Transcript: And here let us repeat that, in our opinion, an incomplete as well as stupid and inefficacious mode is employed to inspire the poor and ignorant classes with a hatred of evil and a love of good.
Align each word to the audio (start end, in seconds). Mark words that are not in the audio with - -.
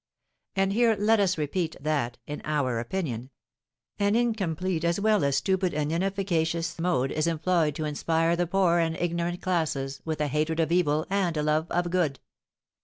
And 0.55 0.73
here 0.73 0.95
let 0.97 1.19
us 1.19 1.37
repeat 1.37 1.75
that, 1.79 2.17
in 2.25 2.41
our 2.43 2.79
opinion, 2.79 3.29
an 3.99 4.15
incomplete 4.15 4.83
as 4.83 4.99
well 4.99 5.23
as 5.23 5.35
stupid 5.35 5.75
and 5.75 5.91
inefficacious 5.91 6.79
mode 6.79 7.11
is 7.11 7.27
employed 7.27 7.75
to 7.75 7.85
inspire 7.85 8.35
the 8.35 8.47
poor 8.47 8.79
and 8.79 8.97
ignorant 8.97 9.43
classes 9.43 10.01
with 10.03 10.19
a 10.19 10.27
hatred 10.27 10.59
of 10.59 10.71
evil 10.71 11.05
and 11.11 11.37
a 11.37 11.43
love 11.43 11.67
of 11.69 11.91
good. 11.91 12.19